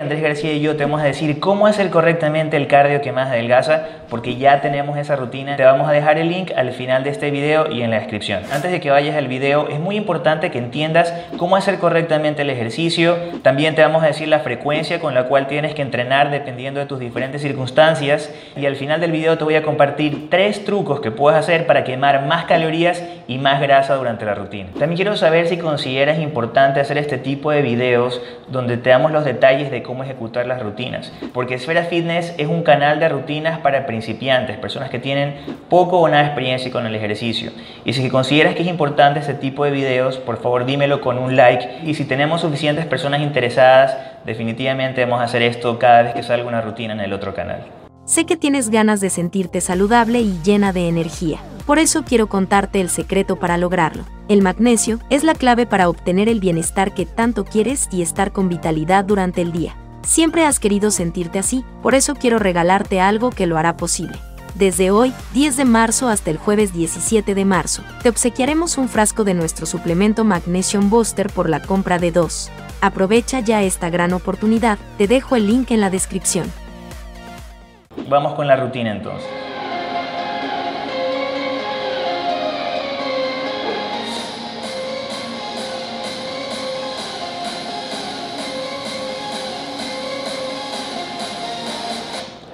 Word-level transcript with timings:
Andrés 0.00 0.22
García 0.22 0.54
y 0.54 0.62
yo 0.62 0.76
te 0.76 0.84
vamos 0.84 1.02
a 1.02 1.04
decir 1.04 1.40
cómo 1.40 1.66
hacer 1.66 1.90
correctamente 1.90 2.56
el 2.56 2.68
cardio 2.68 3.02
que 3.02 3.12
más 3.12 3.28
adelgaza, 3.28 3.84
porque 4.08 4.36
ya 4.36 4.62
tenemos 4.62 4.96
esa 4.96 5.14
rutina. 5.14 5.56
Te 5.56 5.64
vamos 5.64 5.86
a 5.86 5.92
dejar 5.92 6.16
el 6.16 6.30
link 6.30 6.52
al 6.56 6.72
final 6.72 7.04
de 7.04 7.10
este 7.10 7.30
video 7.30 7.70
y 7.70 7.82
en 7.82 7.90
la 7.90 7.98
descripción. 7.98 8.42
Antes 8.50 8.72
de 8.72 8.80
que 8.80 8.90
vayas 8.90 9.14
al 9.14 9.28
video, 9.28 9.68
es 9.68 9.78
muy 9.78 9.96
importante 9.96 10.50
que 10.50 10.56
entiendas 10.56 11.12
cómo 11.36 11.54
hacer 11.54 11.76
correctamente 11.76 12.40
el 12.40 12.48
ejercicio. 12.48 13.14
También 13.42 13.74
te 13.74 13.82
vamos 13.82 14.02
a 14.02 14.06
decir 14.06 14.26
la 14.28 14.38
frecuencia 14.38 15.00
con 15.00 15.12
la 15.12 15.24
cual 15.24 15.46
tienes 15.48 15.74
que 15.74 15.82
entrenar 15.82 16.30
dependiendo 16.30 16.80
de 16.80 16.86
tus 16.86 16.98
diferentes 16.98 17.42
circunstancias. 17.42 18.32
Y 18.56 18.64
al 18.64 18.76
final 18.76 19.02
del 19.02 19.12
video 19.12 19.36
te 19.36 19.44
voy 19.44 19.56
a 19.56 19.62
compartir 19.62 20.30
tres 20.30 20.64
trucos 20.64 21.00
que 21.02 21.10
puedes 21.10 21.38
hacer 21.38 21.66
para 21.66 21.84
quemar 21.84 22.24
más 22.24 22.46
calorías 22.46 23.04
y 23.28 23.36
más 23.36 23.60
grasa 23.60 23.96
durante 23.96 24.24
la 24.24 24.34
rutina. 24.34 24.70
También 24.78 24.96
quiero 24.96 25.14
saber 25.18 25.46
si 25.46 25.58
consideras 25.58 26.18
importante 26.20 26.80
hacer 26.80 26.96
este 26.96 27.18
tipo 27.18 27.50
de 27.50 27.60
videos 27.60 28.22
donde 28.48 28.78
te 28.78 28.88
damos 28.88 29.12
los 29.12 29.26
detalles 29.26 29.70
de 29.70 29.89
ejecutar 30.04 30.46
las 30.46 30.62
rutinas. 30.62 31.12
Porque 31.32 31.54
Esfera 31.54 31.84
Fitness 31.84 32.34
es 32.38 32.48
un 32.48 32.62
canal 32.62 33.00
de 33.00 33.08
rutinas 33.08 33.58
para 33.60 33.86
principiantes, 33.86 34.56
personas 34.58 34.90
que 34.90 34.98
tienen 34.98 35.34
poco 35.68 35.98
o 35.98 36.08
nada 36.08 36.24
experiencia 36.24 36.70
con 36.70 36.86
el 36.86 36.94
ejercicio. 36.94 37.52
Y 37.84 37.92
si 37.92 38.08
consideras 38.08 38.54
que 38.54 38.62
es 38.62 38.68
importante 38.68 39.20
este 39.20 39.34
tipo 39.34 39.64
de 39.64 39.70
videos, 39.70 40.18
por 40.18 40.40
favor 40.40 40.64
dímelo 40.64 41.00
con 41.00 41.18
un 41.18 41.36
like. 41.36 41.80
Y 41.84 41.94
si 41.94 42.04
tenemos 42.04 42.40
suficientes 42.40 42.86
personas 42.86 43.20
interesadas, 43.20 43.96
definitivamente 44.24 45.04
vamos 45.04 45.20
a 45.20 45.24
hacer 45.24 45.42
esto 45.42 45.78
cada 45.78 46.02
vez 46.02 46.14
que 46.14 46.22
salga 46.22 46.46
una 46.46 46.60
rutina 46.60 46.94
en 46.94 47.00
el 47.00 47.12
otro 47.12 47.34
canal. 47.34 47.64
Sé 48.04 48.26
que 48.26 48.36
tienes 48.36 48.70
ganas 48.70 49.00
de 49.00 49.10
sentirte 49.10 49.60
saludable 49.60 50.20
y 50.20 50.40
llena 50.42 50.72
de 50.72 50.88
energía. 50.88 51.38
Por 51.66 51.78
eso 51.78 52.04
quiero 52.04 52.28
contarte 52.28 52.80
el 52.80 52.90
secreto 52.90 53.36
para 53.36 53.58
lograrlo. 53.58 54.04
El 54.28 54.42
magnesio 54.42 54.98
es 55.10 55.24
la 55.24 55.34
clave 55.34 55.66
para 55.66 55.88
obtener 55.88 56.28
el 56.28 56.40
bienestar 56.40 56.94
que 56.94 57.06
tanto 57.06 57.44
quieres 57.44 57.88
y 57.90 58.02
estar 58.02 58.32
con 58.32 58.48
vitalidad 58.48 59.04
durante 59.04 59.42
el 59.42 59.52
día. 59.52 59.76
Siempre 60.02 60.44
has 60.44 60.58
querido 60.58 60.90
sentirte 60.90 61.38
así, 61.38 61.64
por 61.82 61.94
eso 61.94 62.14
quiero 62.14 62.38
regalarte 62.38 63.00
algo 63.00 63.30
que 63.30 63.46
lo 63.46 63.58
hará 63.58 63.76
posible. 63.76 64.18
Desde 64.54 64.90
hoy, 64.90 65.12
10 65.32 65.56
de 65.56 65.64
marzo 65.64 66.08
hasta 66.08 66.30
el 66.30 66.36
jueves 66.36 66.72
17 66.72 67.34
de 67.34 67.44
marzo, 67.44 67.82
te 68.02 68.08
obsequiaremos 68.08 68.78
un 68.78 68.88
frasco 68.88 69.24
de 69.24 69.34
nuestro 69.34 69.66
suplemento 69.66 70.24
Magnesium 70.24 70.90
Booster 70.90 71.30
por 71.30 71.48
la 71.48 71.62
compra 71.62 71.98
de 71.98 72.10
dos. 72.10 72.50
Aprovecha 72.80 73.40
ya 73.40 73.62
esta 73.62 73.90
gran 73.90 74.12
oportunidad, 74.12 74.78
te 74.98 75.06
dejo 75.06 75.36
el 75.36 75.46
link 75.46 75.70
en 75.70 75.80
la 75.80 75.90
descripción. 75.90 76.50
Vamos 78.08 78.34
con 78.34 78.46
la 78.46 78.56
rutina 78.56 78.92
entonces. 78.92 79.39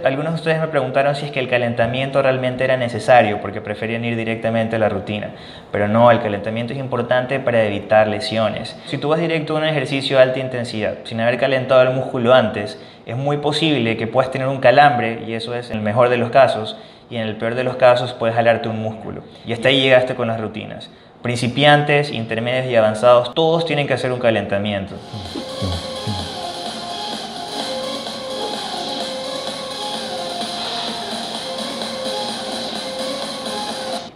Algunos 0.06 0.34
de 0.34 0.38
ustedes 0.38 0.60
me 0.60 0.68
preguntaron 0.68 1.16
si 1.16 1.26
es 1.26 1.32
que 1.32 1.40
el 1.40 1.48
calentamiento 1.48 2.22
realmente 2.22 2.62
era 2.62 2.76
necesario 2.76 3.40
porque 3.40 3.60
preferían 3.60 4.04
ir 4.04 4.16
directamente 4.16 4.76
a 4.76 4.78
la 4.78 4.88
rutina. 4.88 5.30
Pero 5.72 5.88
no, 5.88 6.12
el 6.12 6.20
calentamiento 6.20 6.72
es 6.72 6.78
importante 6.78 7.40
para 7.40 7.64
evitar 7.64 8.06
lesiones. 8.06 8.76
Si 8.86 8.98
tú 8.98 9.08
vas 9.08 9.18
directo 9.18 9.54
a 9.54 9.58
un 9.58 9.64
ejercicio 9.64 10.16
de 10.16 10.22
alta 10.22 10.38
intensidad 10.38 10.98
sin 11.04 11.20
haber 11.20 11.38
calentado 11.38 11.82
el 11.82 11.90
músculo 11.90 12.34
antes, 12.34 12.80
es 13.04 13.16
muy 13.16 13.38
posible 13.38 13.96
que 13.96 14.06
puedas 14.06 14.30
tener 14.30 14.46
un 14.46 14.60
calambre 14.60 15.24
y 15.26 15.32
eso 15.32 15.54
es 15.54 15.70
el 15.70 15.80
mejor 15.80 16.08
de 16.08 16.18
los 16.18 16.30
casos 16.30 16.76
y 17.10 17.16
en 17.16 17.22
el 17.22 17.36
peor 17.36 17.56
de 17.56 17.64
los 17.64 17.74
casos 17.74 18.12
puedes 18.12 18.36
jalarte 18.36 18.68
un 18.68 18.80
músculo. 18.80 19.22
Y 19.44 19.52
hasta 19.52 19.68
ahí 19.68 19.80
llegaste 19.80 20.14
con 20.14 20.28
las 20.28 20.40
rutinas. 20.40 20.88
Principiantes, 21.20 22.12
intermedios 22.12 22.66
y 22.66 22.76
avanzados, 22.76 23.34
todos 23.34 23.64
tienen 23.64 23.88
que 23.88 23.94
hacer 23.94 24.12
un 24.12 24.20
calentamiento. 24.20 24.94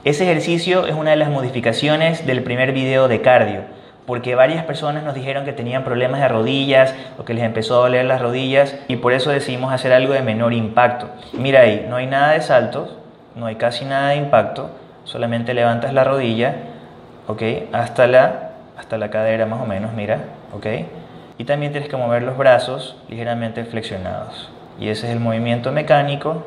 Ese 0.03 0.25
ejercicio 0.25 0.87
es 0.87 0.95
una 0.95 1.11
de 1.11 1.17
las 1.17 1.29
modificaciones 1.29 2.25
del 2.25 2.43
primer 2.43 2.73
video 2.73 3.07
de 3.07 3.21
cardio, 3.21 3.61
porque 4.07 4.35
varias 4.35 4.65
personas 4.65 5.05
nos 5.05 5.15
dijeron 5.15 5.45
que 5.45 5.53
tenían 5.53 5.85
problemas 5.85 6.23
de 6.23 6.29
rodillas 6.29 6.95
o 7.19 7.27
que 7.27 7.35
les 7.35 7.45
empezó 7.45 7.75
a 7.75 7.79
doler 7.81 8.07
las 8.07 8.23
rodillas 8.23 8.75
y 8.89 8.97
por 8.97 9.13
eso 9.13 9.29
decidimos 9.31 9.75
hacer 9.75 9.93
algo 9.93 10.15
de 10.15 10.23
menor 10.23 10.55
impacto. 10.55 11.11
Mira 11.35 11.61
ahí, 11.61 11.87
no 11.87 11.97
hay 11.97 12.07
nada 12.07 12.33
de 12.33 12.41
saltos, 12.41 12.97
no 13.37 13.45
hay 13.45 13.57
casi 13.57 13.85
nada 13.85 14.09
de 14.09 14.17
impacto, 14.17 14.71
solamente 15.05 15.53
levantas 15.53 15.93
la 15.93 16.03
rodilla, 16.03 16.55
¿ok? 17.27 17.43
Hasta 17.71 18.07
la, 18.07 18.53
hasta 18.79 18.97
la 18.97 19.11
cadera 19.11 19.45
más 19.45 19.61
o 19.61 19.67
menos, 19.67 19.93
mira, 19.93 20.21
¿ok? 20.57 20.67
Y 21.37 21.45
también 21.45 21.73
tienes 21.73 21.91
que 21.91 21.99
mover 21.99 22.23
los 22.23 22.39
brazos 22.39 22.97
ligeramente 23.11 23.67
flexionados. 23.67 24.49
Y 24.81 24.89
ese 24.89 25.09
es 25.09 25.13
el 25.13 25.21
movimiento 25.21 25.73
mecánico 25.73 26.43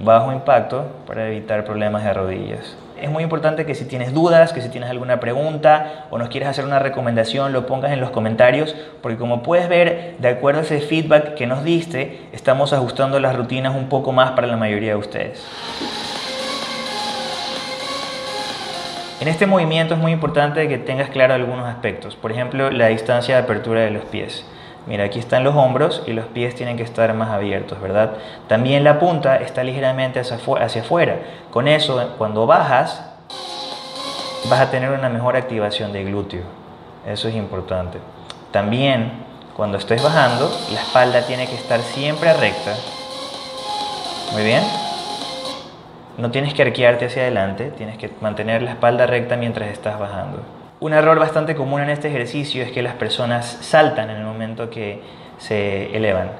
bajo 0.00 0.32
impacto 0.32 0.86
para 1.06 1.28
evitar 1.28 1.64
problemas 1.64 2.04
de 2.04 2.12
rodillas. 2.12 2.76
Es 3.00 3.10
muy 3.10 3.22
importante 3.22 3.64
que 3.64 3.74
si 3.74 3.86
tienes 3.86 4.12
dudas, 4.12 4.52
que 4.52 4.60
si 4.60 4.68
tienes 4.68 4.90
alguna 4.90 5.20
pregunta 5.20 6.06
o 6.10 6.18
nos 6.18 6.28
quieres 6.28 6.48
hacer 6.48 6.66
una 6.66 6.78
recomendación, 6.78 7.52
lo 7.52 7.64
pongas 7.64 7.92
en 7.92 8.00
los 8.00 8.10
comentarios, 8.10 8.76
porque 9.00 9.16
como 9.16 9.42
puedes 9.42 9.68
ver, 9.68 10.16
de 10.18 10.28
acuerdo 10.28 10.60
a 10.60 10.64
ese 10.64 10.80
feedback 10.80 11.34
que 11.34 11.46
nos 11.46 11.64
diste, 11.64 12.20
estamos 12.32 12.72
ajustando 12.74 13.18
las 13.18 13.34
rutinas 13.36 13.74
un 13.74 13.88
poco 13.88 14.12
más 14.12 14.32
para 14.32 14.46
la 14.46 14.56
mayoría 14.56 14.90
de 14.90 14.96
ustedes. 14.96 15.46
En 19.20 19.28
este 19.28 19.46
movimiento 19.46 19.94
es 19.94 20.00
muy 20.00 20.12
importante 20.12 20.66
que 20.68 20.78
tengas 20.78 21.10
claro 21.10 21.34
algunos 21.34 21.66
aspectos, 21.66 22.16
por 22.16 22.32
ejemplo, 22.32 22.70
la 22.70 22.88
distancia 22.88 23.36
de 23.36 23.42
apertura 23.42 23.80
de 23.82 23.90
los 23.90 24.04
pies. 24.04 24.44
Mira, 24.90 25.04
aquí 25.04 25.20
están 25.20 25.44
los 25.44 25.54
hombros 25.54 26.02
y 26.08 26.12
los 26.14 26.24
pies 26.26 26.56
tienen 26.56 26.76
que 26.76 26.82
estar 26.82 27.14
más 27.14 27.30
abiertos, 27.30 27.80
¿verdad? 27.80 28.14
También 28.48 28.82
la 28.82 28.98
punta 28.98 29.36
está 29.36 29.62
ligeramente 29.62 30.18
hacia, 30.18 30.36
afuera. 30.82 31.20
Con 31.52 31.68
eso, 31.68 32.12
cuando 32.18 32.44
bajas, 32.44 33.00
vas 34.50 34.60
a 34.60 34.70
tener 34.72 34.90
una 34.90 35.08
mejor 35.08 35.36
activación 35.36 35.92
de 35.92 36.02
glúteo. 36.02 36.42
Eso 37.06 37.28
es 37.28 37.36
importante. 37.36 37.98
También, 38.50 39.12
cuando 39.56 39.78
estés 39.78 40.02
bajando, 40.02 40.50
la 40.72 40.80
espalda 40.80 41.22
tiene 41.24 41.46
que 41.46 41.54
estar 41.54 41.78
siempre 41.82 42.32
recta. 42.32 42.74
Muy 44.32 44.42
bien. 44.42 44.64
No 46.18 46.32
tienes 46.32 46.52
que 46.52 46.62
arquearte 46.62 47.06
hacia 47.06 47.22
adelante, 47.22 47.70
tienes 47.76 47.96
que 47.96 48.10
mantener 48.20 48.60
la 48.62 48.72
espalda 48.72 49.06
recta 49.06 49.36
mientras 49.36 49.68
estás 49.68 50.00
bajando. 50.00 50.42
Un 50.80 50.94
error 50.94 51.18
bastante 51.18 51.54
común 51.54 51.82
en 51.82 51.90
este 51.90 52.08
ejercicio 52.08 52.62
es 52.62 52.72
que 52.72 52.80
las 52.80 52.94
personas 52.94 53.58
saltan 53.60 54.08
en 54.08 54.16
el 54.16 54.24
que 54.70 55.02
se 55.38 55.94
elevan 55.96 56.30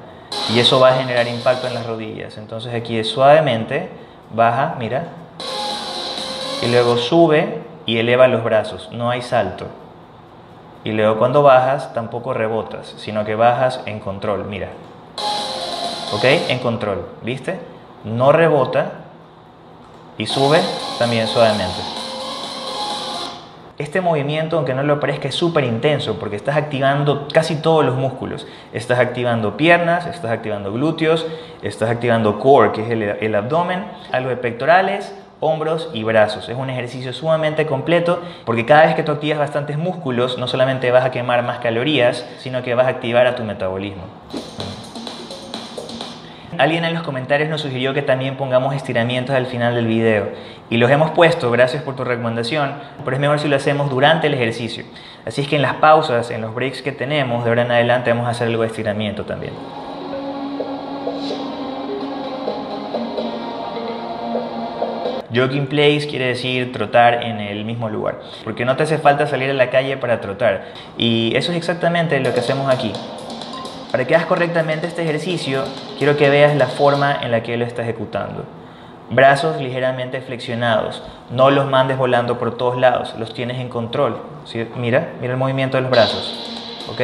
y 0.53 0.59
eso 0.59 0.79
va 0.79 0.89
a 0.89 0.93
generar 0.93 1.27
impacto 1.27 1.67
en 1.67 1.73
las 1.73 1.85
rodillas. 1.85 2.37
Entonces 2.37 2.73
aquí 2.73 2.97
es 2.97 3.09
suavemente, 3.09 3.89
baja, 4.33 4.75
mira, 4.79 5.05
y 6.61 6.67
luego 6.71 6.97
sube 6.97 7.61
y 7.85 7.97
eleva 7.97 8.27
los 8.27 8.43
brazos, 8.43 8.89
no 8.91 9.09
hay 9.09 9.21
salto. 9.21 9.67
Y 10.83 10.91
luego 10.93 11.17
cuando 11.19 11.43
bajas 11.43 11.93
tampoco 11.93 12.33
rebotas, 12.33 12.95
sino 12.97 13.23
que 13.23 13.35
bajas 13.35 13.81
en 13.85 13.99
control, 13.99 14.45
mira. 14.45 14.69
¿Ok? 16.13 16.23
En 16.23 16.59
control, 16.59 17.07
¿viste? 17.21 17.59
No 18.03 18.31
rebota 18.31 18.91
y 20.17 20.25
sube 20.25 20.59
también 20.97 21.27
suavemente. 21.27 22.00
Este 23.81 23.99
movimiento, 23.99 24.57
aunque 24.57 24.75
no 24.75 24.83
lo 24.83 24.99
parezca, 24.99 25.27
es 25.27 25.33
súper 25.33 25.63
intenso 25.63 26.19
porque 26.19 26.35
estás 26.35 26.55
activando 26.55 27.27
casi 27.33 27.55
todos 27.55 27.83
los 27.83 27.95
músculos. 27.95 28.45
Estás 28.73 28.99
activando 28.99 29.57
piernas, 29.57 30.05
estás 30.05 30.29
activando 30.29 30.71
glúteos, 30.71 31.25
estás 31.63 31.89
activando 31.89 32.37
core, 32.37 32.73
que 32.73 32.83
es 32.83 33.21
el, 33.21 33.33
abdomen, 33.33 33.85
algo 34.11 34.29
de 34.29 34.37
pectorales, 34.37 35.15
hombros 35.39 35.89
y 35.95 36.03
brazos. 36.03 36.47
Es 36.47 36.55
un 36.55 36.69
ejercicio 36.69 37.11
sumamente 37.11 37.65
completo 37.65 38.21
porque 38.45 38.67
cada 38.67 38.85
vez 38.85 38.93
que 38.93 39.01
tú 39.01 39.13
activas 39.13 39.39
bastantes 39.39 39.79
músculos, 39.79 40.37
no 40.37 40.47
solamente 40.47 40.91
vas 40.91 41.03
a 41.03 41.09
quemar 41.09 41.41
más 41.41 41.57
calorías, 41.57 42.23
sino 42.37 42.61
que 42.61 42.75
vas 42.75 42.85
a 42.85 42.89
activar 42.91 43.25
a 43.25 43.35
tu 43.35 43.43
metabolismo. 43.43 44.03
Alguien 46.61 46.85
en 46.85 46.93
los 46.93 47.01
comentarios 47.01 47.49
nos 47.49 47.61
sugirió 47.61 47.91
que 47.95 48.03
también 48.03 48.37
pongamos 48.37 48.75
estiramientos 48.75 49.35
al 49.35 49.47
final 49.47 49.73
del 49.73 49.87
video 49.87 50.29
y 50.69 50.77
los 50.77 50.91
hemos 50.91 51.09
puesto, 51.09 51.49
gracias 51.49 51.81
por 51.81 51.95
tu 51.95 52.03
recomendación, 52.03 52.73
pero 53.03 53.15
es 53.15 53.19
mejor 53.19 53.39
si 53.39 53.47
lo 53.47 53.55
hacemos 53.55 53.89
durante 53.89 54.27
el 54.27 54.35
ejercicio. 54.35 54.83
Así 55.25 55.41
es 55.41 55.47
que 55.47 55.55
en 55.55 55.63
las 55.63 55.73
pausas, 55.77 56.29
en 56.29 56.41
los 56.41 56.53
breaks 56.53 56.83
que 56.83 56.91
tenemos, 56.91 57.43
de 57.43 57.49
ahora 57.49 57.63
en 57.63 57.71
adelante 57.71 58.11
vamos 58.11 58.27
a 58.27 58.29
hacer 58.29 58.47
algo 58.47 58.61
de 58.61 58.67
estiramiento 58.67 59.25
también. 59.25 59.53
Jogging 65.33 65.65
place 65.65 66.05
quiere 66.07 66.25
decir 66.25 66.71
trotar 66.71 67.23
en 67.23 67.39
el 67.39 67.65
mismo 67.65 67.89
lugar, 67.89 68.19
porque 68.43 68.65
no 68.65 68.75
te 68.75 68.83
hace 68.83 68.99
falta 68.99 69.25
salir 69.25 69.49
a 69.49 69.53
la 69.53 69.71
calle 69.71 69.97
para 69.97 70.21
trotar. 70.21 70.65
Y 70.95 71.33
eso 71.35 71.51
es 71.53 71.57
exactamente 71.57 72.19
lo 72.19 72.31
que 72.35 72.39
hacemos 72.39 72.71
aquí. 72.71 72.93
Para 73.91 74.05
que 74.05 74.15
hagas 74.15 74.27
correctamente 74.27 74.87
este 74.87 75.03
ejercicio, 75.03 75.65
quiero 75.97 76.15
que 76.15 76.29
veas 76.29 76.55
la 76.55 76.67
forma 76.67 77.13
en 77.21 77.29
la 77.29 77.43
que 77.43 77.57
lo 77.57 77.65
está 77.65 77.81
ejecutando. 77.81 78.45
Brazos 79.09 79.59
ligeramente 79.59 80.21
flexionados, 80.21 81.03
no 81.29 81.51
los 81.51 81.69
mandes 81.69 81.97
volando 81.97 82.39
por 82.39 82.55
todos 82.55 82.77
lados, 82.77 83.13
los 83.19 83.33
tienes 83.33 83.59
en 83.59 83.67
control. 83.67 84.21
Mira, 84.77 85.09
mira 85.19 85.33
el 85.33 85.37
movimiento 85.37 85.75
de 85.75 85.81
los 85.81 85.91
brazos. 85.91 86.33
¿Ok? 86.89 87.01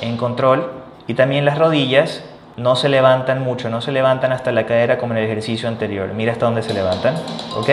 En 0.00 0.16
control, 0.16 0.70
Y 1.08 1.14
también 1.14 1.46
las 1.46 1.56
rodillas 1.56 2.22
no 2.58 2.76
se 2.76 2.90
levantan 2.90 3.42
mucho, 3.42 3.70
no 3.70 3.80
se 3.80 3.92
levantan 3.92 4.30
hasta 4.30 4.52
la 4.52 4.66
cadera 4.66 4.98
como 4.98 5.14
en 5.14 5.20
el 5.20 5.24
ejercicio 5.24 5.68
anterior. 5.68 6.12
Mira 6.12 6.32
hasta 6.32 6.44
dónde 6.44 6.62
se 6.62 6.74
levantan, 6.74 7.14
¿ok? 7.56 7.70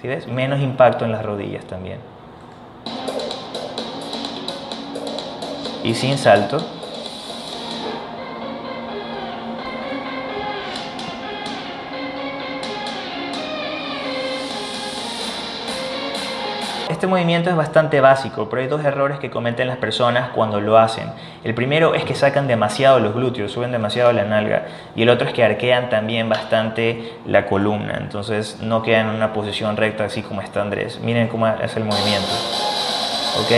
¿Sí 0.00 0.08
ves? 0.08 0.26
Menos 0.26 0.60
impacto 0.60 1.04
en 1.04 1.12
las 1.12 1.22
rodillas 1.22 1.64
también. 1.66 1.98
Y 5.82 5.94
sin 5.94 6.16
salto. 6.16 6.64
Este 17.04 17.10
movimiento 17.10 17.50
es 17.50 17.56
bastante 17.56 18.00
básico, 18.00 18.48
pero 18.48 18.62
hay 18.62 18.68
dos 18.68 18.82
errores 18.82 19.18
que 19.18 19.28
cometen 19.28 19.68
las 19.68 19.76
personas 19.76 20.30
cuando 20.30 20.58
lo 20.62 20.78
hacen. 20.78 21.12
El 21.44 21.52
primero 21.52 21.94
es 21.94 22.02
que 22.06 22.14
sacan 22.14 22.46
demasiado 22.46 22.98
los 22.98 23.12
glúteos, 23.12 23.52
suben 23.52 23.72
demasiado 23.72 24.10
la 24.14 24.24
nalga, 24.24 24.64
y 24.96 25.02
el 25.02 25.10
otro 25.10 25.28
es 25.28 25.34
que 25.34 25.44
arquean 25.44 25.90
también 25.90 26.30
bastante 26.30 27.12
la 27.26 27.44
columna, 27.44 27.98
entonces 28.00 28.60
no 28.62 28.80
quedan 28.80 29.10
en 29.10 29.16
una 29.16 29.34
posición 29.34 29.76
recta 29.76 30.06
así 30.06 30.22
como 30.22 30.40
está 30.40 30.62
Andrés. 30.62 30.98
Miren 31.00 31.28
cómo 31.28 31.46
es 31.46 31.76
el 31.76 31.84
movimiento. 31.84 32.32
¿Ok? 33.38 33.50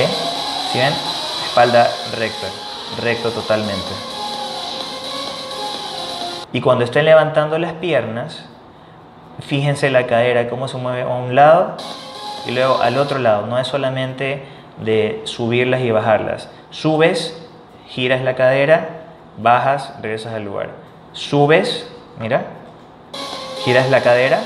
¿Sí 0.72 0.80
ven? 0.80 0.92
Espalda 1.46 1.86
recta, 2.18 2.48
recto 3.00 3.30
totalmente. 3.30 3.92
Y 6.52 6.60
cuando 6.60 6.82
estén 6.82 7.04
levantando 7.04 7.60
las 7.60 7.74
piernas, 7.74 8.44
fíjense 9.38 9.88
la 9.88 10.08
cadera, 10.08 10.48
cómo 10.48 10.66
se 10.66 10.78
mueve 10.78 11.02
a 11.02 11.06
un 11.06 11.36
lado 11.36 11.76
y 12.46 12.52
luego 12.52 12.80
al 12.80 12.98
otro 12.98 13.18
lado, 13.18 13.46
no 13.46 13.58
es 13.58 13.66
solamente 13.66 14.44
de 14.80 15.20
subirlas 15.24 15.80
y 15.80 15.90
bajarlas. 15.90 16.48
Subes, 16.70 17.36
giras 17.88 18.22
la 18.22 18.34
cadera, 18.34 18.88
bajas, 19.38 19.94
regresas 20.00 20.34
al 20.34 20.44
lugar. 20.44 20.70
Subes, 21.12 21.88
mira, 22.20 22.44
giras 23.64 23.90
la 23.90 24.02
cadera 24.02 24.40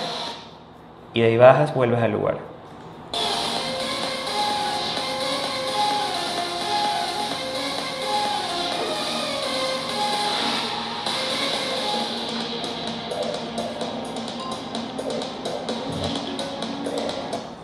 y 1.12 1.20
de 1.20 1.26
ahí 1.28 1.36
bajas, 1.36 1.74
vuelves 1.74 2.02
al 2.02 2.12
lugar. 2.12 2.49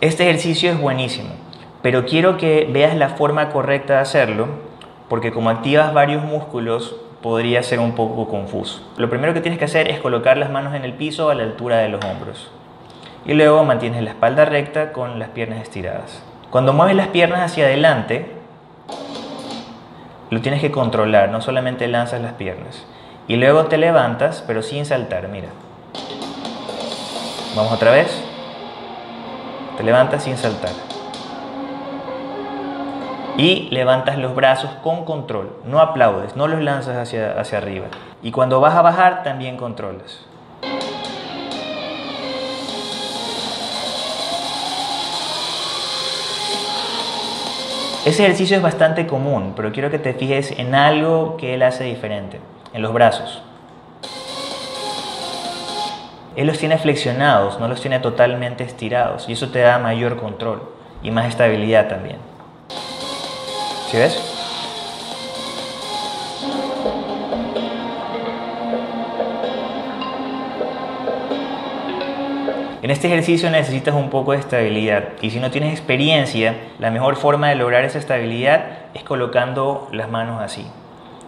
Este 0.07 0.23
ejercicio 0.23 0.71
es 0.71 0.79
buenísimo, 0.79 1.31
pero 1.81 2.05
quiero 2.05 2.37
que 2.37 2.65
veas 2.71 2.95
la 2.95 3.09
forma 3.09 3.49
correcta 3.49 3.95
de 3.95 3.99
hacerlo, 3.99 4.47
porque 5.09 5.33
como 5.33 5.49
activas 5.49 5.93
varios 5.93 6.23
músculos, 6.23 6.95
podría 7.21 7.61
ser 7.61 7.81
un 7.81 7.91
poco 7.91 8.29
confuso. 8.29 8.89
Lo 8.95 9.09
primero 9.09 9.33
que 9.33 9.41
tienes 9.41 9.59
que 9.59 9.65
hacer 9.65 9.89
es 9.89 9.99
colocar 9.99 10.37
las 10.37 10.49
manos 10.49 10.75
en 10.75 10.85
el 10.85 10.93
piso 10.93 11.29
a 11.29 11.35
la 11.35 11.43
altura 11.43 11.79
de 11.79 11.89
los 11.89 12.01
hombros. 12.05 12.49
Y 13.25 13.33
luego 13.33 13.65
mantienes 13.65 14.01
la 14.01 14.11
espalda 14.11 14.45
recta 14.45 14.93
con 14.93 15.19
las 15.19 15.27
piernas 15.31 15.61
estiradas. 15.61 16.23
Cuando 16.51 16.71
mueves 16.71 16.95
las 16.95 17.09
piernas 17.09 17.41
hacia 17.41 17.65
adelante, 17.65 18.31
lo 20.29 20.39
tienes 20.39 20.61
que 20.61 20.71
controlar, 20.71 21.31
no 21.31 21.41
solamente 21.41 21.85
lanzas 21.89 22.21
las 22.21 22.31
piernas. 22.31 22.85
Y 23.27 23.35
luego 23.35 23.65
te 23.65 23.77
levantas, 23.77 24.41
pero 24.47 24.63
sin 24.63 24.85
saltar, 24.85 25.27
mira. 25.27 25.49
Vamos 27.57 27.73
otra 27.73 27.91
vez. 27.91 28.26
Te 29.77 29.83
levantas 29.83 30.23
sin 30.23 30.35
saltar. 30.37 30.71
Y 33.37 33.69
levantas 33.69 34.17
los 34.17 34.33
brazos 34.33 34.71
con 34.81 35.05
control. 35.05 35.55
No 35.65 35.79
aplaudes, 35.79 36.35
no 36.35 36.47
los 36.47 36.61
lanzas 36.61 36.97
hacia, 36.97 37.39
hacia 37.39 37.59
arriba. 37.59 37.85
Y 38.23 38.31
cuando 38.31 38.59
vas 38.59 38.73
a 38.73 38.81
bajar, 38.81 39.21
también 39.21 39.55
controlas. 39.55 40.25
Ese 48.03 48.23
ejercicio 48.23 48.57
es 48.57 48.63
bastante 48.63 49.05
común, 49.05 49.53
pero 49.55 49.71
quiero 49.71 49.91
que 49.91 49.99
te 49.99 50.13
fijes 50.13 50.57
en 50.57 50.73
algo 50.73 51.37
que 51.37 51.53
él 51.53 51.61
hace 51.61 51.83
diferente, 51.83 52.39
en 52.73 52.81
los 52.81 52.93
brazos. 52.93 53.43
Él 56.37 56.45
los 56.45 56.59
tiene 56.59 56.77
flexionados, 56.77 57.59
no 57.59 57.67
los 57.67 57.81
tiene 57.81 57.99
totalmente 57.99 58.63
estirados 58.63 59.27
y 59.27 59.33
eso 59.33 59.49
te 59.49 59.57
da 59.57 59.79
mayor 59.79 60.17
control 60.17 60.61
y 61.01 61.09
más 61.09 61.27
estabilidad 61.27 61.87
también. 61.87 62.17
¿Sí 63.89 63.97
ves? 63.97 64.21
En 72.83 72.91
este 72.91 73.07
ejercicio 73.07 73.49
necesitas 73.49 73.95
un 73.95 74.11
poco 74.11 74.33
de 74.33 74.37
estabilidad 74.37 75.05
y 75.23 75.31
si 75.31 75.39
no 75.39 75.49
tienes 75.49 75.71
experiencia, 75.71 76.55
la 76.77 76.91
mejor 76.91 77.15
forma 77.15 77.49
de 77.49 77.55
lograr 77.55 77.83
esa 77.83 77.97
estabilidad 77.97 78.63
es 78.93 79.03
colocando 79.03 79.89
las 79.91 80.11
manos 80.11 80.39
así. 80.39 80.67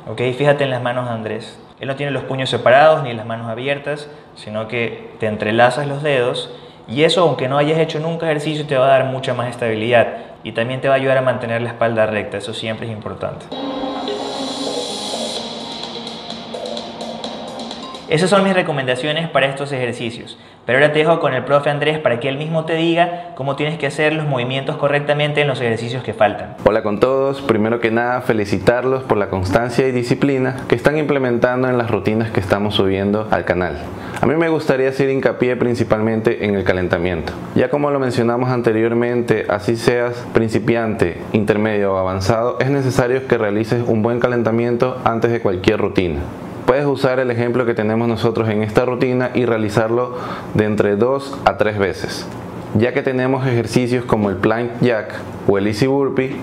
¿Ok? 0.08 0.22
Fíjate 0.38 0.66
en 0.66 0.70
las 0.70 0.84
manos 0.84 1.10
Andrés. 1.10 1.60
Él 1.80 1.88
no 1.88 1.96
tiene 1.96 2.12
los 2.12 2.24
puños 2.24 2.50
separados 2.50 3.04
ni 3.04 3.14
las 3.14 3.26
manos 3.26 3.48
abiertas, 3.48 4.10
sino 4.36 4.68
que 4.68 5.12
te 5.20 5.28
entrelazas 5.28 5.88
los 5.88 6.04
dedos 6.04 6.54
y 6.88 7.04
eso, 7.04 7.22
aunque 7.22 7.48
no 7.48 7.58
hayas 7.58 7.78
hecho 7.80 8.00
nunca 8.00 8.26
ejercicio, 8.26 8.66
te 8.66 8.78
va 8.78 8.86
a 8.86 8.90
dar 8.90 9.06
mucha 9.06 9.34
más 9.34 9.50
estabilidad 9.50 10.08
y 10.44 10.54
también 10.54 10.82
te 10.82 10.88
va 10.88 10.96
a 10.96 10.98
ayudar 10.98 11.18
a 11.18 11.22
mantener 11.22 11.62
la 11.62 11.70
espalda 11.70 12.06
recta, 12.06 12.38
eso 12.38 12.54
siempre 12.54 12.88
es 12.88 12.92
importante. 12.92 13.46
Esas 18.10 18.32
son 18.32 18.44
mis 18.44 18.56
recomendaciones 18.56 19.30
para 19.30 19.46
estos 19.46 19.72
ejercicios. 19.72 20.36
Pero 20.66 20.80
ahora 20.80 20.92
te 20.92 20.98
dejo 20.98 21.20
con 21.20 21.36
el 21.36 21.44
profe 21.44 21.70
Andrés 21.70 22.00
para 22.00 22.20
que 22.20 22.28
él 22.28 22.40
mismo 22.40 22.66
te 22.66 22.74
diga 22.74 23.36
cómo 23.36 23.56
tienes 23.56 23.78
que 23.78 23.86
hacer 23.86 24.14
los 24.14 24.26
movimientos 24.26 24.78
correctamente 24.78 25.42
en 25.42 25.48
los 25.48 25.62
ejercicios 25.62 26.02
que 26.02 26.16
faltan. 26.16 26.56
Hola 26.64 26.82
con 26.82 27.00
todos. 27.00 27.40
Primero 27.44 27.80
que 27.80 27.92
nada, 27.92 28.22
felicitarlos 28.22 29.04
por 29.04 29.20
la 29.20 29.30
constancia 29.30 29.88
y 29.88 29.92
disciplina 29.92 30.56
que 30.68 30.74
están 30.74 30.98
implementando 30.98 31.70
en 31.70 31.78
las 31.78 31.92
rutinas 31.92 32.32
que 32.32 32.40
estamos 32.40 32.74
subiendo 32.74 33.28
al 33.30 33.46
canal. 33.46 33.78
A 34.22 34.26
mí 34.26 34.36
me 34.36 34.50
gustaría 34.50 34.90
hacer 34.90 35.12
hincapié 35.12 35.56
principalmente 35.56 36.46
en 36.46 36.56
el 36.56 36.64
calentamiento. 36.64 37.32
Ya 37.54 37.70
como 37.70 37.92
lo 37.92 38.00
mencionamos 38.00 38.50
anteriormente, 38.50 39.46
así 39.50 39.76
seas 39.76 40.26
principiante, 40.34 41.22
intermedio 41.32 41.94
o 41.94 41.98
avanzado, 41.98 42.58
es 42.60 42.72
necesario 42.72 43.28
que 43.28 43.38
realices 43.38 43.84
un 43.86 44.02
buen 44.02 44.20
calentamiento 44.20 44.98
antes 45.04 45.32
de 45.32 45.42
cualquier 45.42 45.80
rutina. 45.80 46.22
Puedes 46.70 46.86
usar 46.86 47.20
el 47.20 47.32
ejemplo 47.32 47.66
que 47.66 47.74
tenemos 47.74 48.08
nosotros 48.08 48.48
en 48.48 48.62
esta 48.62 48.86
rutina 48.86 49.32
y 49.34 49.48
realizarlo 49.48 50.16
de 50.54 50.66
entre 50.66 50.98
2 50.98 51.40
a 51.44 51.58
3 51.58 51.80
veces, 51.80 52.28
ya 52.76 52.94
que 52.94 53.02
tenemos 53.02 53.48
ejercicios 53.48 54.06
como 54.06 54.30
el 54.30 54.36
plank 54.36 54.74
jack 54.80 55.16
o 55.48 55.58
el 55.58 55.66
easy 55.66 55.88
burpee 55.88 56.36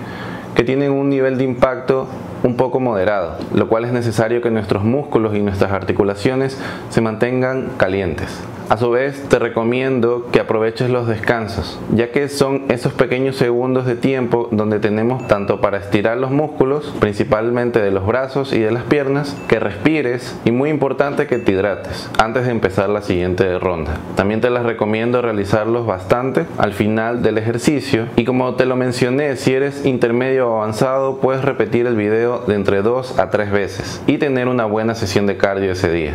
que 0.53 0.65
tienen 0.65 0.91
un 0.91 1.07
nivel 1.07 1.37
de 1.37 1.45
impacto 1.45 2.09
un 2.43 2.55
poco 2.55 2.79
moderado, 2.79 3.37
lo 3.53 3.67
cual 3.67 3.85
es 3.85 3.91
necesario 3.91 4.41
que 4.41 4.51
nuestros 4.51 4.83
músculos 4.83 5.35
y 5.35 5.41
nuestras 5.41 5.71
articulaciones 5.71 6.57
se 6.89 7.01
mantengan 7.01 7.69
calientes. 7.77 8.41
A 8.69 8.75
su 8.75 8.89
vez, 8.89 9.23
te 9.29 9.39
recomiendo 9.39 10.27
que 10.29 10.41
aproveches 10.41 10.89
los 10.89 11.07
descansos, 11.07 11.79
ya 11.93 12.11
que 12.11 12.27
son 12.27 12.65
esos 12.67 12.91
pequeños 12.91 13.37
segundos 13.37 13.85
de 13.85 13.95
tiempo 13.95 14.49
donde 14.51 14.81
tenemos 14.81 15.25
tanto 15.25 15.61
para 15.61 15.77
estirar 15.77 16.17
los 16.17 16.31
músculos, 16.31 16.93
principalmente 16.99 17.79
de 17.79 17.91
los 17.91 18.05
brazos 18.05 18.51
y 18.51 18.59
de 18.59 18.71
las 18.71 18.83
piernas, 18.83 19.37
que 19.47 19.61
respires 19.61 20.37
y 20.43 20.51
muy 20.51 20.69
importante 20.69 21.27
que 21.27 21.37
te 21.37 21.53
hidrates 21.53 22.09
antes 22.19 22.43
de 22.43 22.51
empezar 22.51 22.89
la 22.89 23.01
siguiente 23.01 23.57
ronda. 23.57 23.99
También 24.17 24.41
te 24.41 24.49
las 24.49 24.65
recomiendo 24.65 25.21
realizarlos 25.21 25.85
bastante 25.85 26.45
al 26.57 26.73
final 26.73 27.23
del 27.23 27.37
ejercicio 27.37 28.07
y 28.17 28.25
como 28.25 28.55
te 28.55 28.65
lo 28.65 28.75
mencioné, 28.75 29.37
si 29.37 29.53
eres 29.53 29.85
intermedio 29.85 30.49
o 30.49 30.57
avanzado, 30.57 31.19
puedes 31.21 31.45
repetir 31.45 31.87
el 31.87 31.95
video 31.95 32.36
de 32.45 32.55
entre 32.55 32.81
2 32.81 33.19
a 33.19 33.29
3 33.29 33.51
veces 33.51 34.03
y 34.07 34.17
tener 34.17 34.47
una 34.47 34.65
buena 34.65 34.95
sesión 34.95 35.25
de 35.27 35.37
cardio 35.37 35.71
ese 35.71 35.91
día. 35.91 36.13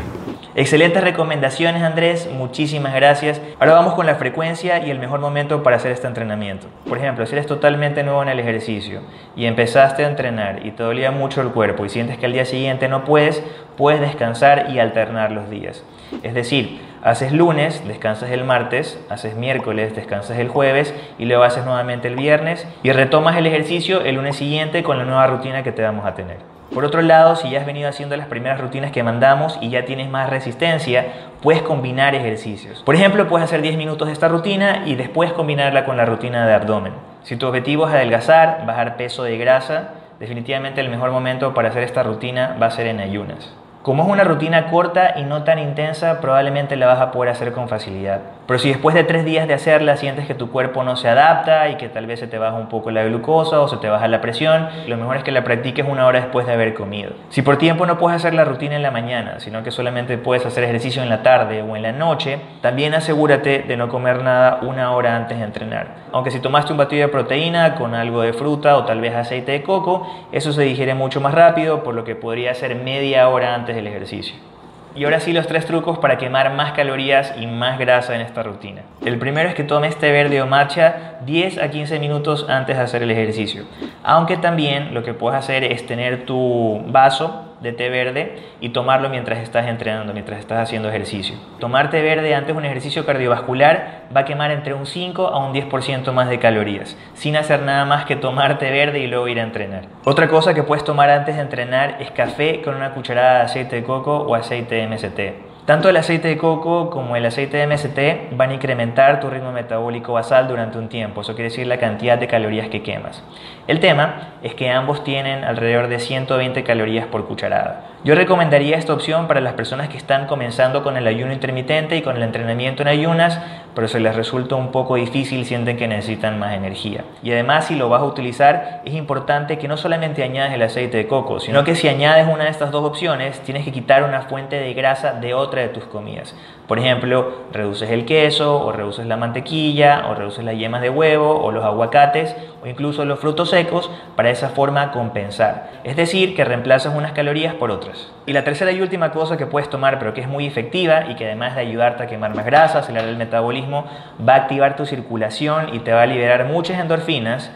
Excelentes 0.55 1.03
recomendaciones 1.03 1.83
Andrés, 1.83 2.29
muchísimas 2.31 2.95
gracias. 2.95 3.41
Ahora 3.59 3.73
vamos 3.73 3.95
con 3.95 4.05
la 4.05 4.17
frecuencia 4.17 4.87
y 4.87 4.91
el 4.91 4.99
mejor 4.99 5.19
momento 5.19 5.63
para 5.63 5.77
hacer 5.77 5.93
este 5.93 6.07
entrenamiento. 6.07 6.67
Por 6.87 6.99
ejemplo, 6.99 7.25
si 7.25 7.33
eres 7.33 7.47
totalmente 7.47 8.03
nuevo 8.03 8.23
en 8.23 8.29
el 8.29 8.39
ejercicio 8.39 9.01
y 9.35 9.47
empezaste 9.47 10.05
a 10.05 10.09
entrenar 10.09 10.67
y 10.67 10.73
te 10.73 10.83
dolía 10.83 11.11
mucho 11.11 11.41
el 11.41 11.49
cuerpo 11.49 11.87
y 11.87 11.89
sientes 11.89 12.19
que 12.19 12.27
al 12.27 12.35
día 12.35 12.45
siguiente 12.45 12.87
no 12.89 13.07
puedes, 13.07 13.43
puedes 13.79 14.03
descansar 14.03 14.71
y 14.71 14.79
alternar 14.79 15.33
los 15.33 15.49
días. 15.49 15.85
Es 16.23 16.35
decir, 16.35 16.81
haces 17.03 17.33
lunes, 17.33 17.87
descansas 17.87 18.31
el 18.31 18.45
martes, 18.45 18.99
haces 19.11 19.35
miércoles, 19.35 19.95
descansas 19.95 20.39
el 20.39 20.49
jueves 20.49 20.95
y 21.19 21.25
luego 21.25 21.43
haces 21.43 21.65
nuevamente 21.65 22.09
el 22.09 22.17
viernes 22.17 22.67
y 22.83 22.93
retomas 22.93 23.37
el 23.37 23.47
ejercicio 23.47 24.03
el 24.03 24.15
lunes 24.15 24.37
siguiente 24.37 24.83
con 24.83 24.99
la 24.99 25.05
nueva 25.05 25.27
rutina 25.27 25.63
que 25.63 25.73
te 25.73 25.83
vamos 25.83 26.07
a 26.07 26.15
tener. 26.15 26.39
Por 26.73 26.87
otro 26.87 27.03
lado, 27.03 27.37
si 27.37 27.51
ya 27.51 27.61
has 27.61 27.67
venido 27.67 27.87
haciendo 27.87 28.17
las 28.17 28.29
primeras 28.29 28.59
rutinas 28.59 28.93
que 28.93 29.03
mandamos 29.03 29.59
y 29.61 29.69
ya 29.69 29.85
tienes 29.85 30.09
más 30.09 30.31
resistencia, 30.31 31.05
puedes 31.43 31.61
combinar 31.61 32.15
ejercicios. 32.15 32.83
Por 32.83 32.95
ejemplo, 32.95 33.29
puedes 33.29 33.45
hacer 33.45 33.61
10 33.61 33.77
minutos 33.77 34.09
de 34.09 34.15
esta 34.15 34.29
rutina 34.29 34.85
y 34.87 34.95
después 34.95 35.35
combinarla 35.35 35.85
con 35.85 35.99
la 35.99 36.07
rutina 36.07 36.47
de 36.47 36.55
abdomen. 36.55 36.95
Si 37.25 37.37
tu 37.37 37.47
objetivo 37.47 37.87
es 37.87 37.93
adelgazar, 37.93 38.65
bajar 38.65 38.97
peso 38.97 39.23
de 39.23 39.37
grasa, 39.37 39.91
definitivamente 40.19 40.81
el 40.81 40.89
mejor 40.89 41.11
momento 41.11 41.53
para 41.53 41.69
hacer 41.69 41.83
esta 41.83 42.03
rutina 42.03 42.57
va 42.61 42.67
a 42.67 42.71
ser 42.71 42.87
en 42.87 43.01
ayunas. 43.01 43.53
Como 43.83 44.05
es 44.05 44.09
una 44.09 44.23
rutina 44.23 44.71
corta 44.71 45.15
y 45.19 45.25
no 45.25 45.43
tan 45.43 45.59
intensa, 45.59 46.21
probablemente 46.21 46.77
la 46.77 46.87
vas 46.87 47.01
a 47.01 47.11
poder 47.11 47.31
hacer 47.31 47.53
con 47.53 47.69
facilidad. 47.69 48.21
Pero 48.53 48.61
si 48.61 48.69
después 48.69 48.95
de 48.95 49.03
tres 49.03 49.25
días 49.25 49.49
de 49.49 49.55
hacerla 49.55 49.97
sientes 49.97 50.27
que 50.27 50.35
tu 50.35 50.51
cuerpo 50.51 50.85
no 50.85 50.97
se 50.97 51.09
adapta 51.09 51.71
y 51.71 51.77
que 51.77 51.89
tal 51.89 52.05
vez 52.05 52.21
se 52.21 52.27
te 52.27 52.37
baja 52.37 52.55
un 52.55 52.69
poco 52.69 52.91
la 52.91 53.03
glucosa 53.03 53.63
o 53.63 53.67
se 53.67 53.79
te 53.79 53.89
baja 53.89 54.09
la 54.09 54.21
presión, 54.21 54.69
lo 54.87 54.99
mejor 54.99 55.17
es 55.17 55.23
que 55.23 55.33
la 55.33 55.43
practiques 55.43 55.87
una 55.89 56.07
hora 56.07 56.21
después 56.21 56.47
de 56.47 56.53
haber 56.53 56.75
comido. 56.75 57.13
Si 57.31 57.41
por 57.41 57.57
tiempo 57.57 57.87
no 57.87 57.97
puedes 57.97 58.17
hacer 58.17 58.35
la 58.35 58.45
rutina 58.45 58.77
en 58.77 58.83
la 58.83 58.91
mañana, 58.91 59.41
sino 59.41 59.63
que 59.63 59.71
solamente 59.71 60.19
puedes 60.19 60.45
hacer 60.45 60.65
ejercicio 60.65 61.03
en 61.03 61.09
la 61.09 61.23
tarde 61.23 61.63
o 61.63 61.77
en 61.77 61.83
la 61.83 61.93
noche, 61.93 62.41
también 62.61 62.93
asegúrate 62.93 63.61
de 63.61 63.77
no 63.79 63.89
comer 63.89 64.23
nada 64.23 64.59
una 64.61 64.93
hora 64.93 65.17
antes 65.17 65.39
de 65.39 65.45
entrenar. 65.45 65.87
Aunque 66.13 66.31
si 66.31 66.39
tomaste 66.39 66.73
un 66.73 66.79
batido 66.79 67.07
de 67.07 67.09
proteína 67.09 67.75
con 67.77 67.95
algo 67.95 68.21
de 68.21 68.35
fruta 68.35 68.77
o 68.77 68.85
tal 68.85 69.01
vez 69.01 69.15
aceite 69.15 69.53
de 69.53 69.63
coco, 69.63 70.07
eso 70.31 70.53
se 70.53 70.61
digiere 70.61 70.93
mucho 70.93 71.23
más 71.23 71.33
rápido, 71.33 71.83
por 71.83 71.95
lo 71.95 72.05
que 72.05 72.17
podría 72.17 72.53
ser 72.53 72.75
media 72.75 73.31
hora 73.31 73.55
antes 73.55 73.75
del 73.75 73.87
ejercicio. 73.87 74.52
Y 74.95 75.05
ahora 75.05 75.21
sí 75.21 75.33
los 75.33 75.47
tres 75.47 75.65
trucos 75.67 75.99
para 75.99 76.19
quemar 76.19 76.53
más 76.55 76.73
calorías 76.73 77.35
y 77.39 77.47
más 77.47 77.79
grasa 77.79 78.15
en 78.15 78.21
esta 78.21 78.43
rutina. 78.43 78.83
El 79.05 79.19
primero 79.19 79.49
es 79.49 79.55
que 79.55 79.65
tomes 79.65 79.97
té 79.97 80.13
verde 80.13 80.43
o 80.43 80.47
matcha 80.47 81.19
10 81.25 81.59
a 81.59 81.71
15 81.71 81.99
minutos 81.99 82.47
antes 82.49 82.77
de 82.77 82.83
hacer 82.83 83.03
el 83.03 83.11
ejercicio. 83.11 83.65
Aunque 84.03 84.37
también 84.37 84.93
lo 84.93 85.03
que 85.03 85.15
puedes 85.15 85.39
hacer 85.39 85.65
es 85.65 85.87
tener 85.87 86.27
tu 86.27 86.83
vaso 86.89 87.52
de 87.63 87.73
té 87.73 87.89
verde 87.89 88.37
y 88.61 88.71
tomarlo 88.71 89.09
mientras 89.09 89.39
estás 89.39 89.69
entrenando, 89.69 90.13
mientras 90.13 90.41
estás 90.41 90.59
haciendo 90.59 90.89
ejercicio. 90.89 91.37
Tomar 91.61 91.91
té 91.91 92.03
verde 92.03 92.35
antes 92.35 92.49
de 92.49 92.59
un 92.59 92.65
ejercicio 92.65 93.07
cardiovascular 93.07 94.03
va 94.15 94.21
a 94.21 94.25
quemar 94.25 94.51
entre 94.51 94.75
un 94.75 94.87
5 94.87 95.29
a 95.29 95.39
un 95.39 95.55
10% 95.55 96.13
más 96.13 96.29
de 96.29 96.39
calorías, 96.39 96.97
sin 97.15 97.37
hacer 97.37 97.63
nada 97.63 97.85
más 97.85 98.05
que 98.05 98.17
tomar 98.17 98.59
té 98.59 98.71
verde 98.71 98.99
y 98.99 99.07
luego 99.07 99.29
ir 99.29 99.39
a 99.39 99.45
entrenar. 99.45 99.85
Otra 100.05 100.29
cosa 100.29 100.55
que 100.55 100.65
puedes 100.65 100.85
tomar 100.85 101.09
antes 101.11 101.37
de 101.37 101.43
entrenar 101.43 101.97
es 102.01 102.11
café 102.11 102.61
con 102.63 102.75
una 102.75 102.93
cucharada 102.93 103.39
de 103.39 103.45
aceite 103.45 103.77
de 103.77 103.85
coco 103.85 104.19
o 104.19 104.35
aceite 104.35 104.75
de. 104.75 105.52
Tanto 105.65 105.89
el 105.89 105.97
aceite 105.97 106.27
de 106.27 106.39
coco 106.39 106.91
como 106.91 107.15
el 107.15 107.25
aceite 107.25 107.57
de 107.57 107.69
MST 107.69 108.37
van 108.37 108.51
a 108.51 108.55
incrementar 108.55 109.21
tu 109.21 109.31
ritmo 109.31 109.53
metabólico 109.53 110.13
basal 110.13 110.49
durante 110.49 110.77
un 110.77 110.89
tiempo, 110.89 111.21
eso 111.21 111.35
quiere 111.35 111.51
decir 111.51 111.69
la 111.69 111.79
cantidad 111.79 112.19
de 112.19 112.27
calorías 112.27 112.69
que 112.69 112.83
quemas. 112.83 113.23
El 113.69 113.79
tema 113.79 114.33
es 114.43 114.57
que 114.57 114.71
ambos 114.71 115.05
tienen 115.05 115.45
alrededor 115.45 115.87
de 115.87 116.01
120 116.01 116.65
calorías 116.65 117.07
por 117.07 117.29
cucharada. 117.29 117.93
Yo 118.03 118.17
recomendaría 118.17 118.77
esta 118.77 118.93
opción 118.93 119.29
para 119.29 119.41
las 119.41 119.53
personas 119.53 119.89
que 119.89 119.97
están 119.97 120.27
comenzando 120.27 120.83
con 120.83 120.97
el 120.97 121.07
ayuno 121.07 121.33
intermitente 121.33 121.97
y 121.97 122.03
con 122.03 122.17
el 122.17 122.25
entrenamiento 122.25 122.83
en 122.83 122.89
ayunas, 122.89 123.39
pero 123.77 123.87
se 123.87 124.01
les 124.01 124.17
resulta 124.17 124.57
un 124.57 124.73
poco 124.73 124.97
difícil, 124.97 125.47
sienten 125.47 125.77
que 125.77 125.87
necesitan 125.87 126.41
más 126.41 126.55
energía. 126.55 127.05
Y 127.23 127.31
además, 127.31 127.69
si 127.69 127.77
lo 127.77 127.89
vas 127.89 128.03
a 128.03 128.07
utilizar, 128.07 128.83
es 128.85 128.95
importante 128.95 129.59
que 129.59 129.69
no 129.69 129.77
solamente 129.77 130.25
añades 130.25 130.53
el 130.53 130.63
aceite 130.63 130.97
de 130.97 131.07
coco, 131.07 131.39
sino 131.39 131.63
que 131.63 131.77
si 131.77 131.87
añades 131.87 132.27
una 132.29 132.45
de 132.45 132.51
estas 132.51 132.73
dos 132.73 132.85
opciones, 132.85 133.39
tienes 133.43 133.65
que 133.65 133.71
quitar 133.71 134.03
una 134.03 134.23
fuente 134.23 134.59
de 134.59 134.75
grasa 134.75 135.13
de 135.13 135.33
de 135.61 135.69
tus 135.69 135.85
comidas. 135.85 136.35
Por 136.67 136.79
ejemplo, 136.79 137.33
reduces 137.53 137.91
el 137.91 138.07
queso, 138.07 138.65
o 138.65 138.73
reduces 138.73 139.07
la 139.07 139.17
mantequilla, 139.17 140.07
o 140.09 140.15
reduces 140.15 140.45
las 140.45 140.57
yemas 140.57 140.81
de 140.81 140.91
huevo, 140.91 141.43
o 141.43 141.53
los 141.53 141.65
aguacates, 141.65 142.35
o 142.63 142.67
incluso 142.67 143.05
los 143.05 143.21
frutos 143.21 143.51
secos, 143.51 143.91
para 144.17 144.31
esa 144.31 144.49
forma 144.49 144.93
compensar. 144.93 145.71
Es 145.85 145.97
decir, 145.97 146.35
que 146.35 146.45
reemplazas 146.45 146.95
unas 146.95 147.13
calorías 147.13 147.55
por 147.55 147.71
otras. 147.71 148.11
Y 148.27 148.33
la 148.33 148.45
tercera 148.45 148.73
y 148.73 148.81
última 148.81 149.13
cosa 149.13 149.37
que 149.37 149.47
puedes 149.47 149.69
tomar, 149.69 149.99
pero 149.99 150.15
que 150.15 150.23
es 150.23 150.29
muy 150.29 150.47
efectiva 150.47 151.07
y 151.11 151.17
que 151.17 151.27
además 151.27 151.55
de 151.55 151.61
ayudarte 151.61 152.05
a 152.05 152.07
quemar 152.07 152.35
más 152.35 152.47
grasa, 152.47 152.79
acelerar 152.79 153.09
el 153.09 153.17
metabolismo, 153.17 153.85
va 154.27 154.35
a 154.35 154.37
activar 154.39 154.77
tu 154.77 154.87
circulación 154.87 155.75
y 155.75 155.81
te 155.81 155.93
va 155.93 156.03
a 156.03 156.07
liberar 156.07 156.47
muchas 156.47 156.81
endorfinas, 156.81 157.51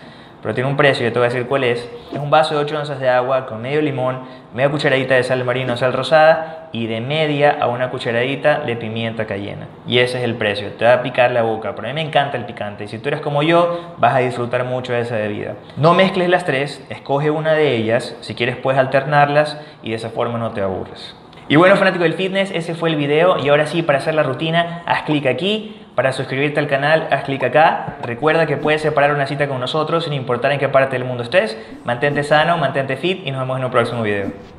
pero 0.47 0.55
tiene 0.55 0.71
un 0.71 0.77
precio, 0.77 1.05
yo 1.05 1.13
te 1.13 1.19
voy 1.19 1.27
a 1.27 1.29
decir 1.29 1.49
cuál 1.49 1.65
es. 1.65 1.91
Es 2.13 2.19
un 2.21 2.31
vaso 2.31 2.55
de 2.55 2.61
8 2.61 2.79
onzas 2.79 3.01
de 3.01 3.09
agua 3.09 3.47
con 3.47 3.61
medio 3.61 3.83
limón, 3.83 4.21
media 4.55 4.71
cucharadita 4.71 5.17
de 5.17 5.25
sal 5.25 5.45
marino 5.45 5.77
sal 5.77 5.93
rosada 5.93 6.69
y 6.71 6.87
de 6.87 7.01
media 7.01 7.59
a 7.61 7.67
una 7.67 7.91
cucharadita 7.91 8.61
de 8.61 8.77
pimienta 8.77 9.27
cayena. 9.27 9.67
Y 9.89 9.99
ese 9.99 10.19
es 10.19 10.25
el 10.25 10.37
precio, 10.37 10.71
te 10.75 10.85
va 10.85 10.93
a 10.93 11.03
picar 11.03 11.33
la 11.33 11.43
boca, 11.43 11.75
pero 11.75 11.89
a 11.89 11.91
mí 11.91 11.95
me 11.97 12.07
encanta 12.07 12.37
el 12.37 12.45
picante 12.45 12.85
y 12.85 12.87
si 12.87 13.01
tú 13.01 13.09
eres 13.09 13.23
como 13.23 13.43
yo, 13.43 13.97
vas 13.99 14.15
a 14.15 14.19
disfrutar 14.19 14.65
mucho 14.65 14.93
de 14.93 15.01
esa 15.01 15.17
bebida. 15.17 15.55
No 15.77 15.95
mezcles 15.95 16.29
las 16.29 16.45
tres, 16.45 16.81
escoge 16.91 17.33
una 17.33 17.55
de 17.55 17.75
ellas, 17.75 18.15
si 18.21 18.37
quieres 18.37 18.55
puedes 18.55 18.79
alternarlas 18.79 19.61
y 19.83 19.91
de 19.91 19.97
esa 19.97 20.11
forma 20.11 20.39
no 20.39 20.53
te 20.53 20.61
aburres. 20.61 21.17
Y 21.49 21.55
bueno, 21.55 21.77
fanático 21.77 22.03
del 22.03 22.15
fitness, 22.15 22.51
ese 22.51 22.75
fue 22.75 22.89
el 22.91 22.97
video 22.97 23.39
y 23.39 23.49
ahora 23.51 23.67
sí, 23.67 23.83
para 23.83 23.99
hacer 23.99 24.15
la 24.15 24.25
rutina, 24.25 24.83
haz 24.85 25.03
clic 25.03 25.27
aquí 25.27 25.81
para 25.95 26.13
suscribirte 26.13 26.59
al 26.61 26.67
canal, 26.67 27.09
haz 27.11 27.23
clic 27.23 27.43
acá. 27.45 27.99
Recuerda 28.03 28.47
que 28.47 28.57
puedes 28.57 28.83
separar 28.83 29.15
una 29.15 29.27
cita 29.27 29.49
con 29.49 29.61
nosotros 29.61 30.05
sin 30.05 30.13
importar 30.13 30.53
en 30.53 30.59
qué 30.59 30.69
parte 30.69 30.97
del 30.97 31.05
mundo 31.05 31.23
estés. 31.23 31.57
Mantente 31.85 32.25
sano, 32.25 32.59
mantente 32.59 32.97
fit 32.97 33.27
y 33.27 33.31
nos 33.31 33.41
vemos 33.41 33.59
en 33.59 33.65
un 33.65 33.71
próximo 33.71 34.03
video. 34.03 34.56